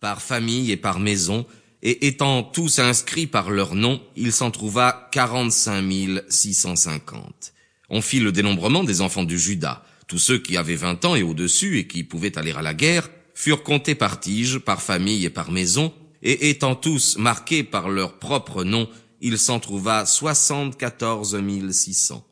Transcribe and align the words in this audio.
par 0.00 0.22
famille 0.22 0.70
et 0.70 0.76
par 0.76 1.00
maison, 1.00 1.46
et 1.82 2.06
étant 2.06 2.42
tous 2.42 2.78
inscrits 2.78 3.26
par 3.26 3.50
leur 3.50 3.74
nom, 3.74 4.00
il 4.16 4.32
s'en 4.32 4.50
trouva 4.50 5.08
45 5.12 6.22
650. 6.28 7.52
On 7.90 8.00
fit 8.00 8.20
le 8.20 8.32
dénombrement 8.32 8.84
des 8.84 9.00
enfants 9.00 9.24
du 9.24 9.38
Judas. 9.38 9.84
Tous 10.08 10.18
ceux 10.18 10.38
qui 10.38 10.56
avaient 10.56 10.76
vingt 10.76 11.04
ans 11.04 11.16
et 11.16 11.22
au-dessus 11.22 11.78
et 11.78 11.86
qui 11.86 12.04
pouvaient 12.04 12.38
aller 12.38 12.52
à 12.52 12.62
la 12.62 12.74
guerre 12.74 13.08
furent 13.34 13.62
comptés 13.62 13.94
par 13.94 14.18
tige, 14.18 14.58
par 14.58 14.82
famille 14.82 15.24
et 15.24 15.30
par 15.30 15.50
maison, 15.50 15.92
et 16.22 16.48
étant 16.50 16.74
tous 16.74 17.18
marqués 17.18 17.62
par 17.62 17.88
leur 17.88 18.18
propre 18.18 18.64
nom, 18.64 18.88
il 19.20 19.38
s'en 19.38 19.60
trouva 19.60 20.06
soixante-quatorze 20.06 21.36
mille 21.36 21.72
six 21.72 21.94
cents. 21.94 22.26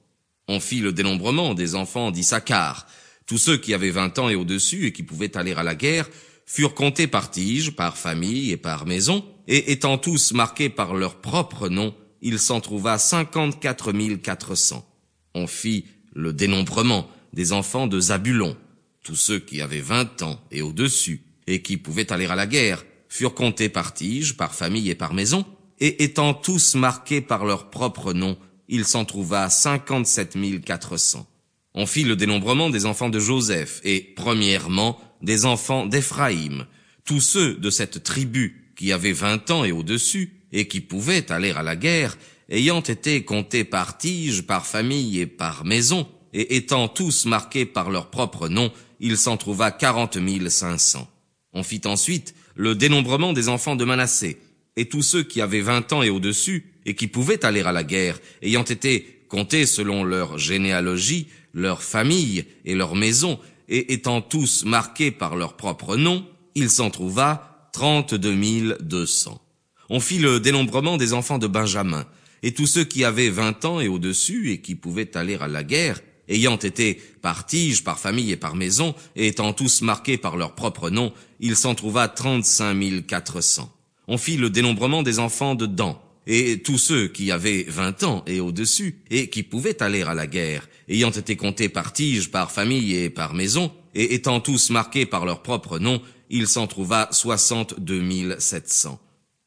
On 0.48 0.60
fit 0.60 0.80
le 0.80 0.92
dénombrement 0.92 1.54
des 1.54 1.74
enfants 1.74 2.10
d'Issachar. 2.10 2.86
Tous 3.26 3.38
ceux 3.38 3.56
qui 3.56 3.72
avaient 3.72 3.90
vingt 3.90 4.18
ans 4.18 4.28
et 4.28 4.34
au-dessus 4.34 4.86
et 4.86 4.92
qui 4.92 5.02
pouvaient 5.02 5.36
aller 5.36 5.52
à 5.52 5.62
la 5.62 5.74
guerre 5.74 6.08
furent 6.46 6.74
comptés 6.74 7.06
par 7.06 7.30
tige, 7.30 7.72
par 7.72 7.96
famille 7.96 8.50
et 8.50 8.56
par 8.56 8.86
maison, 8.86 9.24
et 9.46 9.72
étant 9.72 9.98
tous 9.98 10.32
marqués 10.32 10.68
par 10.68 10.94
leur 10.94 11.20
propre 11.20 11.68
nom, 11.68 11.94
il 12.22 12.38
s'en 12.38 12.60
trouva 12.60 12.98
cinquante-quatre 12.98 13.92
mille 13.92 14.20
quatre 14.20 14.54
cents. 14.54 14.86
On 15.34 15.46
fit 15.46 15.86
le 16.14 16.32
dénombrement 16.32 17.08
des 17.32 17.52
enfants 17.52 17.86
de 17.86 18.00
Zabulon. 18.00 18.56
Tous 19.02 19.16
ceux 19.16 19.38
qui 19.38 19.60
avaient 19.60 19.80
vingt 19.80 20.22
ans 20.22 20.40
et 20.50 20.62
au-dessus 20.62 21.22
et 21.46 21.60
qui 21.60 21.76
pouvaient 21.76 22.12
aller 22.12 22.26
à 22.26 22.34
la 22.34 22.46
guerre 22.46 22.84
furent 23.08 23.34
comptés 23.34 23.68
par 23.68 23.92
tige, 23.92 24.36
par 24.36 24.54
famille 24.54 24.88
et 24.88 24.94
par 24.94 25.12
maison, 25.12 25.44
et 25.80 26.04
étant 26.04 26.32
tous 26.32 26.74
marqués 26.76 27.20
par 27.20 27.44
leur 27.44 27.68
propre 27.68 28.12
nom, 28.12 28.38
il 28.68 28.86
s'en 28.86 29.04
trouva 29.04 29.50
cinquante-sept 29.50 30.36
mille 30.36 30.62
quatre 30.62 30.96
cents. 30.96 31.26
On 31.74 31.86
fit 31.86 32.04
le 32.04 32.14
dénombrement 32.14 32.70
des 32.70 32.86
enfants 32.86 33.08
de 33.08 33.18
Joseph, 33.18 33.80
et, 33.84 34.00
premièrement, 34.00 35.00
des 35.22 35.44
enfants 35.44 35.86
d'Éphraïm, 35.86 36.66
tous 37.04 37.20
ceux 37.20 37.54
de 37.54 37.70
cette 37.70 38.04
tribu 38.04 38.72
qui 38.76 38.92
avaient 38.92 39.12
vingt 39.12 39.50
ans 39.50 39.64
et 39.64 39.72
au-dessus, 39.72 40.40
et 40.52 40.68
qui 40.68 40.80
pouvaient 40.80 41.32
aller 41.32 41.50
à 41.50 41.62
la 41.62 41.74
guerre, 41.74 42.16
ayant 42.48 42.80
été 42.80 43.24
comptés 43.24 43.64
par 43.64 43.98
tige, 43.98 44.42
par 44.42 44.66
famille 44.66 45.18
et 45.18 45.26
par 45.26 45.64
maison, 45.64 46.06
et 46.32 46.56
étant 46.56 46.86
tous 46.86 47.26
marqués 47.26 47.66
par 47.66 47.90
leur 47.90 48.10
propre 48.10 48.48
nom, 48.48 48.72
il 49.00 49.16
s'en 49.16 49.36
trouva 49.36 49.70
quarante 49.72 50.16
mille 50.16 50.50
cinq 50.50 50.78
cents. 50.78 51.10
On 51.52 51.62
fit 51.62 51.82
ensuite 51.84 52.34
le 52.54 52.74
dénombrement 52.74 53.32
des 53.32 53.48
enfants 53.48 53.76
de 53.76 53.84
Manassé, 53.84 54.38
et 54.76 54.88
tous 54.88 55.02
ceux 55.02 55.24
qui 55.24 55.40
avaient 55.40 55.60
vingt 55.60 55.92
ans 55.92 56.02
et 56.02 56.10
au-dessus, 56.10 56.72
et 56.86 56.94
qui 56.94 57.08
pouvaient 57.08 57.44
aller 57.44 57.62
à 57.62 57.72
la 57.72 57.82
guerre, 57.82 58.20
ayant 58.42 58.64
été 58.64 59.13
comptés 59.34 59.66
selon 59.66 60.04
leur 60.04 60.38
généalogie, 60.38 61.26
leur 61.54 61.82
famille 61.82 62.44
et 62.64 62.76
leur 62.76 62.94
maison, 62.94 63.40
et 63.68 63.92
étant 63.92 64.20
tous 64.20 64.64
marqués 64.64 65.10
par 65.10 65.34
leur 65.34 65.56
propre 65.56 65.96
nom, 65.96 66.24
il 66.54 66.70
s'en 66.70 66.88
trouva 66.88 67.68
trente-deux 67.72 68.36
deux 68.78 69.06
cents. 69.06 69.42
On 69.90 69.98
fit 69.98 70.18
le 70.18 70.38
dénombrement 70.38 70.96
des 70.98 71.14
enfants 71.14 71.38
de 71.38 71.48
Benjamin, 71.48 72.06
et 72.44 72.54
tous 72.54 72.68
ceux 72.68 72.84
qui 72.84 73.02
avaient 73.02 73.28
vingt 73.28 73.64
ans 73.64 73.80
et 73.80 73.88
au-dessus, 73.88 74.52
et 74.52 74.60
qui 74.60 74.76
pouvaient 74.76 75.16
aller 75.16 75.34
à 75.40 75.48
la 75.48 75.64
guerre, 75.64 75.98
ayant 76.28 76.56
été 76.56 77.02
par 77.20 77.44
tige, 77.44 77.82
par 77.82 77.98
famille 77.98 78.30
et 78.30 78.36
par 78.36 78.54
maison, 78.54 78.94
et 79.16 79.26
étant 79.26 79.52
tous 79.52 79.82
marqués 79.82 80.16
par 80.16 80.36
leur 80.36 80.54
propre 80.54 80.90
nom, 80.90 81.12
il 81.40 81.56
s'en 81.56 81.74
trouva 81.74 82.06
trente-cinq 82.06 83.04
quatre 83.08 83.40
cents. 83.40 83.72
On 84.06 84.16
fit 84.16 84.36
le 84.36 84.48
dénombrement 84.48 85.02
des 85.02 85.18
enfants 85.18 85.56
de 85.56 85.66
Dan, 85.66 85.96
et 86.26 86.62
tous 86.62 86.78
ceux 86.78 87.08
qui 87.08 87.30
avaient 87.30 87.64
vingt 87.68 88.02
ans 88.02 88.24
et 88.26 88.40
au-dessus, 88.40 89.02
et 89.10 89.28
qui 89.28 89.42
pouvaient 89.42 89.82
aller 89.82 90.02
à 90.02 90.14
la 90.14 90.26
guerre, 90.26 90.68
ayant 90.88 91.10
été 91.10 91.36
comptés 91.36 91.68
par 91.68 91.92
tige, 91.92 92.30
par 92.30 92.50
famille 92.50 92.94
et 92.94 93.10
par 93.10 93.34
maison, 93.34 93.72
et 93.94 94.14
étant 94.14 94.40
tous 94.40 94.70
marqués 94.70 95.06
par 95.06 95.26
leur 95.26 95.42
propre 95.42 95.78
nom, 95.78 96.00
il 96.30 96.48
s'en 96.48 96.66
trouva 96.66 97.08
soixante-deux 97.12 98.38
sept 98.38 98.68
cents. 98.68 99.00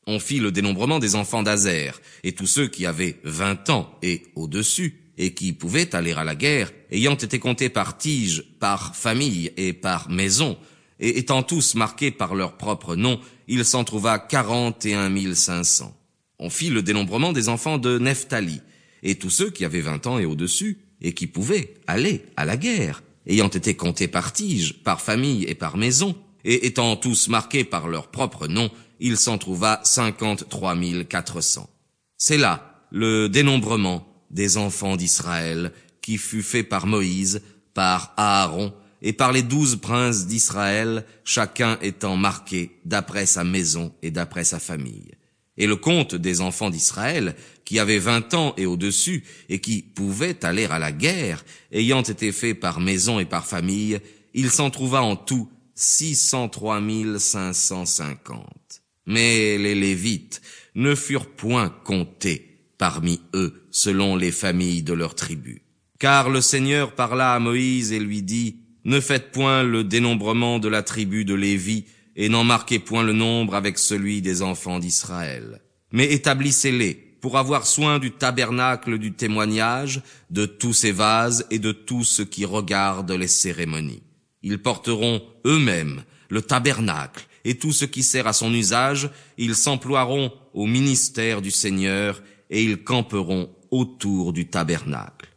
On 0.06 0.19
fit 0.19 0.39
le 0.39 0.52
dénombrement 0.52 1.00
des 1.00 1.16
enfants 1.16 1.44
d'Azer, 1.44 2.00
et 2.23 2.31
tous 2.31 2.47
ceux 2.47 2.67
qui 2.67 2.86
avaient 2.86 3.19
vingt 3.23 3.69
ans 3.69 3.97
et 4.02 4.23
au-dessus, 4.36 5.02
et 5.17 5.34
qui 5.34 5.52
pouvaient 5.52 5.96
aller 5.96 6.13
à 6.13 6.23
la 6.23 6.35
guerre, 6.35 6.72
ayant 6.91 7.16
été 7.16 7.40
comptés 7.40 7.69
par 7.69 7.97
tige, 7.97 8.44
par 8.59 8.96
famille 8.96 9.52
et 9.57 9.73
par 9.73 10.09
maison, 10.09 10.57
et 11.00 11.18
étant 11.18 11.44
tous 11.44 11.75
marqués 11.75 12.12
par 12.12 12.35
leur 12.35 12.56
propre 12.56 12.96
nom, 12.96 13.19
il 13.47 13.66
s'en 13.66 13.84
trouva 13.84 14.19
quarante 14.19 14.85
et 14.85 14.94
un 14.94 15.09
mille 15.09 15.35
cinq 15.35 15.63
cents. 15.63 15.96
On 16.40 16.50
fit 16.50 16.70
le 16.70 16.81
dénombrement 16.81 17.34
des 17.34 17.50
enfants 17.50 17.78
de 17.78 17.98
Nephtali, 17.98 18.62
et 19.03 19.16
tous 19.16 19.30
ceux 19.30 19.50
qui 19.50 19.66
avaient 19.66 19.81
vingt 19.81 20.06
ans 20.08 20.20
et 20.20 20.25
au-dessus, 20.25 20.80
et 21.02 21.14
qui 21.14 21.28
pouvaient 21.28 21.75
aller 21.88 22.25
à 22.36 22.46
la 22.46 22.58
guerre, 22.58 23.03
ayant 23.28 23.50
été 23.50 23.75
comptés 23.75 24.08
par 24.08 24.34
tige, 24.34 24.84
par 24.84 25.02
famille 25.02 25.44
et 25.46 25.56
par 25.56 25.78
maison, 25.78 26.16
et 26.44 26.66
étant 26.68 26.96
tous 26.96 27.28
marqués 27.28 27.64
par 27.64 27.88
leur 27.88 28.09
propre 28.09 28.47
nom, 28.47 28.70
il 29.00 29.18
s'en 29.18 29.38
trouva 29.38 29.81
cinquante-trois 29.84 30.76
mille 30.76 31.06
quatre 31.06 31.42
cents. 31.42 31.70
C'est 32.18 32.38
là 32.38 32.86
le 32.92 33.28
dénombrement 33.28 34.08
des 34.31 34.58
enfants 34.58 34.96
d'Israël 34.96 35.72
qui 36.02 36.18
fut 36.18 36.42
fait 36.42 36.64
par 36.64 36.88
Moïse, 36.88 37.42
par 37.74 38.14
Aaron 38.18 38.74
et 39.02 39.14
par 39.14 39.31
les 39.31 39.44
douze 39.44 39.76
princes 39.76 40.26
d'Israël, 40.26 41.06
chacun 41.24 41.78
étant 41.81 42.18
marqué 42.18 42.80
d'après 42.86 43.26
sa 43.26 43.44
maison 43.44 43.94
et 44.02 44.09
d'après 44.09 44.44
sa 44.44 44.59
famille. 44.59 45.12
Et 45.57 45.68
le 45.68 45.75
compte 45.75 46.16
des 46.16 46.41
enfants 46.41 46.69
d'Israël, 46.69 47.35
qui 47.66 47.79
avaient 47.79 47.97
vingt 47.97 48.34
ans 48.34 48.53
et 48.57 48.66
au-dessus, 48.66 49.23
et 49.50 49.59
qui 49.59 49.81
pouvaient 49.81 50.45
aller 50.45 50.66
à 50.66 50.79
la 50.79 50.91
guerre, 50.91 51.44
ayant 51.72 52.03
été 52.03 52.31
fait 52.31 52.53
par 52.53 52.79
maison 52.79 53.19
et 53.19 53.25
par 53.25 53.47
famille, 53.47 54.00
il 54.34 54.51
s'en 54.51 54.69
trouva 54.69 55.01
en 55.01 55.16
tout 55.16 55.50
six 55.73 56.16
cent 56.16 56.50
trois 56.50 56.81
mille 56.81 57.19
cinq 57.19 57.53
cent 57.53 57.85
cinquante. 57.85 58.81
Mais 59.06 59.57
les 59.57 59.75
Lévites 59.75 60.41
ne 60.75 60.96
furent 60.96 61.28
point 61.28 61.69
comptés 61.69 62.57
parmi 62.78 63.22
eux 63.34 63.63
selon 63.72 64.16
les 64.16 64.31
familles 64.31 64.84
de 64.84 64.94
leurs 64.94 65.16
tribus. 65.16 65.62
Car 66.00 66.29
le 66.29 66.41
Seigneur 66.41 66.94
parla 66.94 67.34
à 67.34 67.40
Moïse 67.40 67.91
et 67.91 68.00
lui 68.00 68.22
dit, 68.22 68.57
Ne 68.85 69.00
faites 69.00 69.31
point 69.31 69.63
le 69.63 69.84
dénombrement 69.84 70.59
de 70.59 70.67
la 70.67 70.84
tribu 70.84 71.25
de 71.25 71.34
Lévi, 71.34 71.85
et 72.17 72.29
n'en 72.29 72.44
marquez 72.44 72.79
point 72.79 73.03
le 73.03 73.13
nombre 73.13 73.55
avec 73.55 73.78
celui 73.78 74.22
des 74.22 74.41
enfants 74.41 74.79
d'Israël. 74.79 75.61
Mais 75.91 76.11
établissez-les 76.11 76.95
pour 77.22 77.38
avoir 77.38 77.66
soin 77.66 78.00
du 78.00 78.11
tabernacle 78.11 78.97
du 78.97 79.13
témoignage, 79.13 80.01
de 80.29 80.45
tous 80.45 80.73
ses 80.73 80.91
vases 80.91 81.45
et 81.51 81.59
de 81.59 81.72
tout 81.72 82.03
ce 82.03 82.23
qui 82.23 82.44
regarde 82.45 83.11
les 83.11 83.28
cérémonies. 83.28 84.03
Ils 84.41 84.61
porteront 84.61 85.22
eux-mêmes 85.45 86.03
le 86.29 86.41
tabernacle 86.41 87.28
et 87.45 87.55
tout 87.55 87.72
ce 87.72 87.85
qui 87.85 88.03
sert 88.03 88.28
à 88.28 88.34
son 88.34 88.53
usage, 88.53 89.09
ils 89.38 89.55
s'emploieront 89.55 90.34
au 90.53 90.66
ministère 90.66 91.41
du 91.41 91.51
Seigneur 91.51 92.22
et 92.49 92.63
ils 92.63 92.84
camperont 92.84 93.49
autour 93.72 94.34
du 94.34 94.47
tabernacle. 94.47 95.29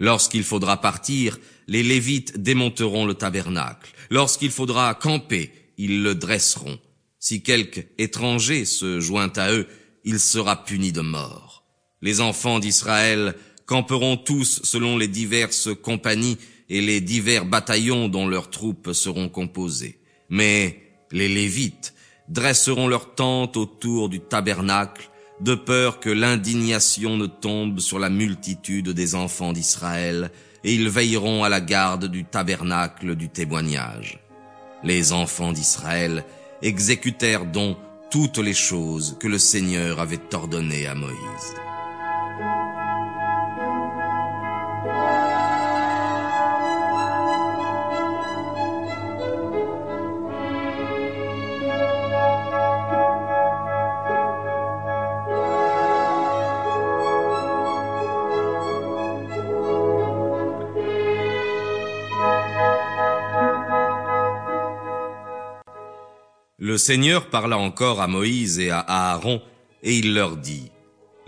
Lorsqu'il 0.00 0.42
faudra 0.44 0.80
partir, 0.80 1.38
les 1.68 1.82
Lévites 1.82 2.38
démonteront 2.38 3.06
le 3.06 3.14
tabernacle. 3.14 3.92
Lorsqu'il 4.10 4.50
faudra 4.50 4.94
camper, 4.94 5.52
ils 5.76 6.02
le 6.02 6.14
dresseront. 6.14 6.78
Si 7.18 7.42
quelque 7.42 7.80
étranger 7.98 8.64
se 8.64 9.00
joint 9.00 9.32
à 9.36 9.52
eux, 9.52 9.66
il 10.04 10.20
sera 10.20 10.64
puni 10.64 10.92
de 10.92 11.00
mort. 11.00 11.64
Les 12.02 12.20
enfants 12.20 12.58
d'Israël 12.58 13.34
camperont 13.66 14.16
tous 14.16 14.60
selon 14.62 14.96
les 14.96 15.08
diverses 15.08 15.70
compagnies 15.82 16.38
et 16.68 16.80
les 16.80 17.00
divers 17.00 17.44
bataillons 17.44 18.08
dont 18.08 18.26
leurs 18.26 18.50
troupes 18.50 18.92
seront 18.92 19.28
composées. 19.28 20.00
Mais 20.28 20.82
les 21.10 21.28
Lévites 21.28 21.94
dresseront 22.28 22.88
leurs 22.88 23.14
tentes 23.14 23.56
autour 23.56 24.08
du 24.08 24.20
tabernacle, 24.20 25.10
de 25.40 25.54
peur 25.54 26.00
que 26.00 26.10
l'indignation 26.10 27.16
ne 27.16 27.26
tombe 27.26 27.80
sur 27.80 27.98
la 27.98 28.10
multitude 28.10 28.90
des 28.90 29.14
enfants 29.14 29.52
d'Israël, 29.52 30.30
et 30.64 30.74
ils 30.74 30.88
veilleront 30.88 31.44
à 31.44 31.48
la 31.48 31.60
garde 31.60 32.06
du 32.06 32.24
tabernacle 32.24 33.14
du 33.14 33.28
témoignage. 33.28 34.25
Les 34.82 35.12
enfants 35.12 35.52
d'Israël 35.52 36.24
exécutèrent 36.62 37.46
donc 37.46 37.76
toutes 38.10 38.38
les 38.38 38.54
choses 38.54 39.16
que 39.18 39.28
le 39.28 39.38
Seigneur 39.38 40.00
avait 40.00 40.34
ordonnées 40.34 40.86
à 40.86 40.94
Moïse. 40.94 41.54
Le 66.66 66.78
Seigneur 66.78 67.30
parla 67.30 67.58
encore 67.58 68.00
à 68.00 68.08
Moïse 68.08 68.58
et 68.58 68.70
à 68.70 68.80
Aaron, 68.80 69.40
et 69.84 69.98
il 69.98 70.14
leur 70.14 70.36
dit, 70.36 70.72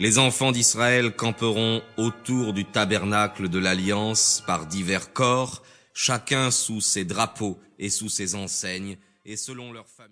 Les 0.01 0.19
enfants 0.19 0.51
d'Israël 0.51 1.15
camperont 1.15 1.81
autour 1.97 2.53
du 2.53 2.65
tabernacle 2.65 3.49
de 3.49 3.61
l'Alliance 3.61 4.43
par 4.49 4.67
divers 4.67 5.13
corps, 5.13 5.63
chacun 5.95 6.51
sous 6.51 6.81
ses 6.81 7.05
drapeaux 7.05 7.57
et 7.79 7.89
sous 7.89 8.09
ses 8.09 8.35
enseignes, 8.35 8.99
et 9.25 9.37
selon 9.37 9.73
leur 9.73 9.87
famille. 9.87 10.07